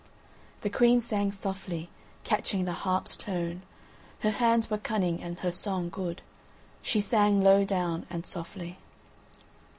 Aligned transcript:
The 0.61 0.71
Queen 0.71 0.99
sang 0.99 1.31
softly, 1.31 1.87
catching 2.23 2.65
the 2.65 2.71
harp's 2.73 3.15
tone; 3.15 3.61
her 4.21 4.31
hands 4.31 4.67
were 4.67 4.79
cunning 4.79 5.21
and 5.21 5.37
her 5.41 5.51
song 5.51 5.89
good; 5.89 6.23
she 6.81 6.99
sang 6.99 7.43
low 7.43 7.63
down 7.63 8.07
and 8.09 8.25
softly. 8.25 8.79